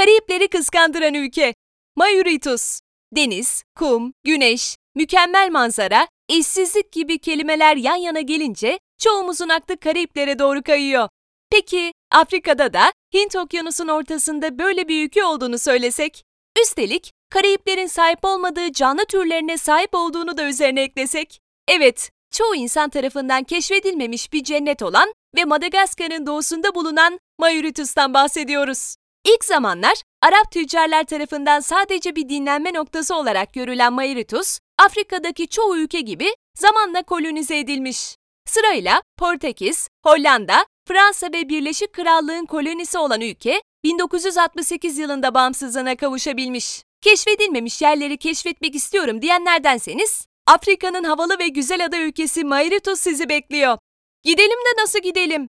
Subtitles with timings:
[0.00, 1.54] Karayipleri kıskandıran ülke.
[1.96, 2.80] Mauritius.
[3.16, 10.62] Deniz, kum, güneş, mükemmel manzara, eşsizlik gibi kelimeler yan yana gelince çoğumuzun aklı Karayiplere doğru
[10.62, 11.08] kayıyor.
[11.50, 16.24] Peki Afrika'da da Hint Okyanusu'nun ortasında böyle bir ülke olduğunu söylesek?
[16.62, 21.40] Üstelik Karayiplerin sahip olmadığı canlı türlerine sahip olduğunu da üzerine eklesek?
[21.68, 28.96] Evet, çoğu insan tarafından keşfedilmemiş bir cennet olan ve Madagaskar'ın doğusunda bulunan Mauritius'tan bahsediyoruz.
[29.24, 36.00] İlk zamanlar Arap tüccarlar tarafından sadece bir dinlenme noktası olarak görülen Mauritius, Afrika'daki çoğu ülke
[36.00, 38.16] gibi zamanla kolonize edilmiş.
[38.46, 46.82] Sırayla Portekiz, Hollanda, Fransa ve Birleşik Krallığın kolonisi olan ülke 1968 yılında bağımsızlığına kavuşabilmiş.
[47.02, 53.78] Keşfedilmemiş yerleri keşfetmek istiyorum diyenlerdenseniz Afrika'nın havalı ve güzel ada ülkesi Mauritius sizi bekliyor.
[54.24, 55.48] Gidelim de nasıl gidelim?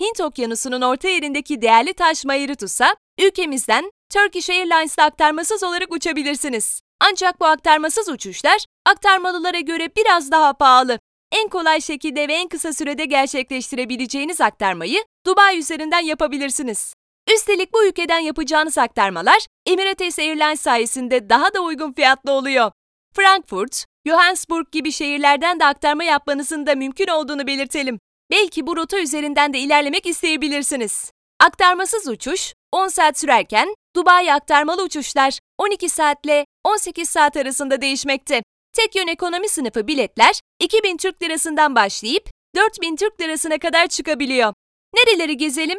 [0.00, 6.80] Hint Okyanusu'nun orta yerindeki değerli taş Mauritius'a ülkemizden Turkish Airlines'la aktarmasız olarak uçabilirsiniz.
[7.00, 10.98] Ancak bu aktarmasız uçuşlar aktarmalılara göre biraz daha pahalı.
[11.32, 16.94] En kolay şekilde ve en kısa sürede gerçekleştirebileceğiniz aktarmayı Dubai üzerinden yapabilirsiniz.
[17.34, 22.70] Üstelik bu ülkeden yapacağınız aktarmalar Emirates Airlines sayesinde daha da uygun fiyatlı oluyor.
[23.16, 27.98] Frankfurt, Johannesburg gibi şehirlerden de aktarma yapmanızın da mümkün olduğunu belirtelim.
[28.30, 31.10] Belki bu rota üzerinden de ilerlemek isteyebilirsiniz.
[31.40, 38.42] Aktarmasız uçuş 10 saat sürerken Dubai aktarmalı uçuşlar 12 saatle 18 saat arasında değişmekte.
[38.72, 44.54] Tek yön ekonomi sınıfı biletler 2000 Türk Lirası'ndan başlayıp 4000 Türk Lirası'na kadar çıkabiliyor.
[44.94, 45.78] Nereleri gezelim?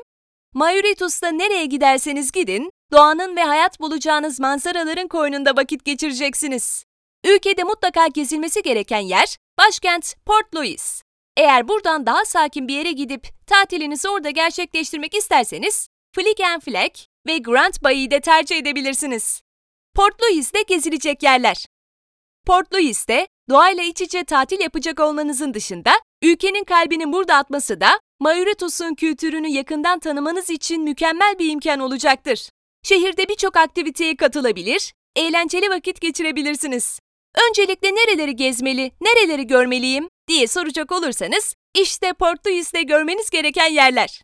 [0.53, 6.83] Mauritius'ta nereye giderseniz gidin, doğanın ve hayat bulacağınız manzaraların koynunda vakit geçireceksiniz.
[7.25, 11.04] Ülkede mutlaka gezilmesi gereken yer başkent Port Louis.
[11.37, 16.91] Eğer buradan daha sakin bir yere gidip tatilinizi orada gerçekleştirmek isterseniz Flick and Flag
[17.27, 19.41] ve Grant Bay'ı de tercih edebilirsiniz.
[19.95, 21.65] Port Louis'te gezilecek yerler.
[22.45, 25.91] Port Louis'te doğayla iç içe tatil yapacak olmanızın dışında
[26.21, 32.49] ülkenin kalbinin burada atması da Mauritius'un kültürünü yakından tanımanız için mükemmel bir imkan olacaktır.
[32.83, 36.99] Şehirde birçok aktiviteye katılabilir, eğlenceli vakit geçirebilirsiniz.
[37.49, 44.21] Öncelikle nereleri gezmeli, nereleri görmeliyim diye soracak olursanız işte Port Louis'te görmeniz gereken yerler.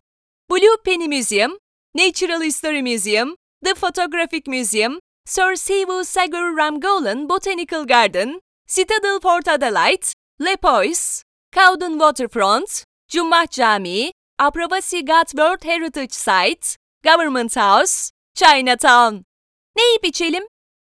[0.52, 1.58] Blue Penny Museum,
[1.96, 3.36] Natural History Museum,
[3.66, 10.08] The Photographic Museum, Sir Sivu Sagur Ramgolan Botanical Garden, Citadel Port Adelaide,
[10.42, 11.24] Le Poise,
[11.56, 19.24] Cowden Waterfront, Cumbah Camii, Aprobasi Ghat World Heritage Site, Government House, Chinatown.
[19.78, 20.44] Ne yiyip içelim?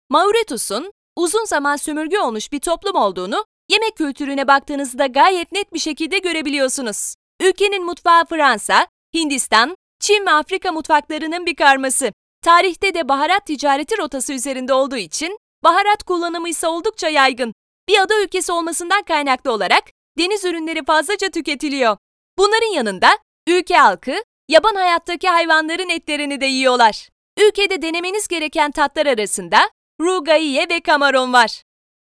[0.10, 6.18] Mauritius'un uzun zaman sömürge olmuş bir toplum olduğunu yemek kültürüne baktığınızda gayet net bir şekilde
[6.18, 7.16] görebiliyorsunuz.
[7.42, 12.12] Ülkenin mutfağı Fransa, Hindistan, Çin ve Afrika mutfaklarının bir karması.
[12.42, 17.54] Tarihte de baharat ticareti rotası üzerinde olduğu için baharat kullanımı ise oldukça yaygın.
[17.90, 19.84] Bir ada ülkesi olmasından kaynaklı olarak
[20.18, 21.98] deniz ürünleri fazlaca tüketiliyor.
[22.38, 23.10] Bunların yanında
[23.48, 27.10] ülke halkı yaban hayattaki hayvanların etlerini de yiyorlar.
[27.48, 29.70] Ülkede denemeniz gereken tatlar arasında
[30.02, 31.64] Rugaiye ve Kamaron var.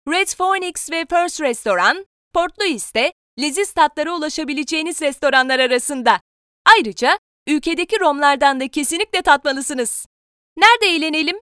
[0.07, 6.19] Red Phoenix ve First Restoran, Port Louis'te leziz tatlara ulaşabileceğiniz restoranlar arasında.
[6.65, 10.05] Ayrıca ülkedeki romlardan da kesinlikle tatmalısınız.
[10.57, 11.39] Nerede eğlenelim?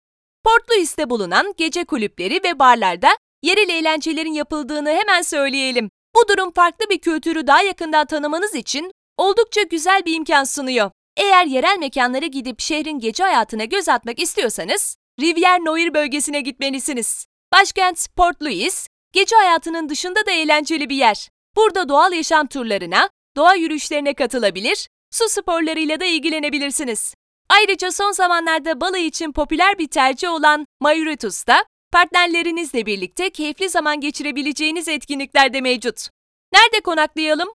[0.44, 3.08] Port Louis'te bulunan gece kulüpleri ve barlarda
[3.42, 5.90] yerel eğlencelerin yapıldığını hemen söyleyelim.
[6.14, 10.90] Bu durum farklı bir kültürü daha yakından tanımanız için oldukça güzel bir imkan sunuyor.
[11.16, 17.26] Eğer yerel mekanlara gidip şehrin gece hayatına göz atmak istiyorsanız, Rivière Noir bölgesine gitmelisiniz.
[17.52, 21.28] Başkent Port Louis, gece hayatının dışında da eğlenceli bir yer.
[21.56, 27.14] Burada doğal yaşam turlarına, doğa yürüyüşlerine katılabilir, su sporlarıyla da ilgilenebilirsiniz.
[27.50, 34.88] Ayrıca son zamanlarda balayı için popüler bir tercih olan Mauritius'ta partnerlerinizle birlikte keyifli zaman geçirebileceğiniz
[34.88, 36.08] etkinlikler de mevcut.
[36.52, 37.48] Nerede konaklayalım?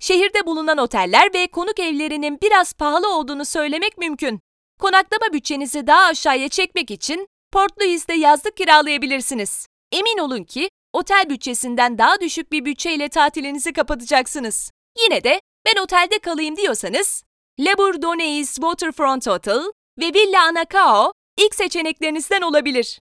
[0.00, 4.40] Şehirde bulunan oteller ve konuk evlerinin biraz pahalı olduğunu söylemek mümkün.
[4.80, 9.66] Konaklama bütçenizi daha aşağıya çekmek için Port Louis'te yazlık kiralayabilirsiniz.
[9.92, 14.70] Emin olun ki otel bütçesinden daha düşük bir bütçeyle tatilinizi kapatacaksınız.
[15.02, 17.24] Yine de ben otelde kalayım diyorsanız
[17.60, 19.62] Le Bourdonnais Waterfront Hotel
[20.00, 22.98] ve Villa Anacao ilk seçeneklerinizden olabilir.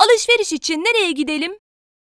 [0.00, 1.58] Alışveriş için nereye gidelim?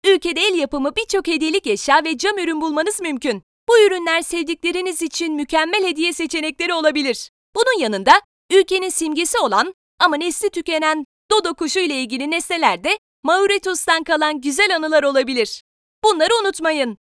[0.06, 3.42] Ülkede el yapımı birçok hediyelik eşya ve cam ürün bulmanız mümkün.
[3.68, 7.30] Bu ürünler sevdikleriniz için mükemmel hediye seçenekleri olabilir.
[7.56, 8.12] Bunun yanında
[8.50, 15.02] ülkenin simgesi olan ama nesli tükenen dodo kuşu ile ilgili nesnelerde Mauritius'tan kalan güzel anılar
[15.02, 15.62] olabilir.
[16.04, 16.98] Bunları unutmayın.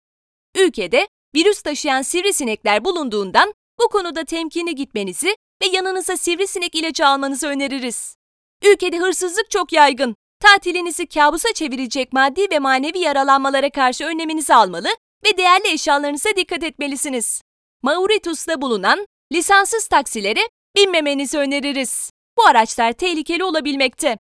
[0.56, 8.16] Ülkede virüs taşıyan sivrisinekler bulunduğundan bu konuda temkinli gitmenizi ve yanınıza sivrisinek ilacı almanızı öneririz.
[8.64, 10.14] Ülkede hırsızlık çok yaygın.
[10.40, 14.88] Tatilinizi kabusa çevirecek maddi ve manevi yaralanmalara karşı önleminizi almalı
[15.24, 17.42] ve değerli eşyalarınıza dikkat etmelisiniz.
[17.82, 20.40] Mauritius'ta bulunan lisanssız taksilere
[20.76, 22.10] binmemenizi öneririz.
[22.38, 24.18] Bu araçlar tehlikeli olabilmekte.